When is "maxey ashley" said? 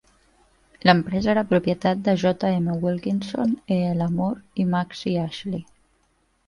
4.75-5.67